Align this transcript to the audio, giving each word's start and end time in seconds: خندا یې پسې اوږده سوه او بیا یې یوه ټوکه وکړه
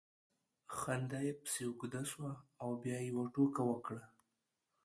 خندا 0.77 1.19
یې 1.25 1.33
پسې 1.41 1.61
اوږده 1.67 2.01
سوه 2.11 2.31
او 2.61 2.69
بیا 2.81 2.97
یې 3.03 3.07
یوه 3.09 3.25
ټوکه 3.33 3.61
وکړه 3.69 4.03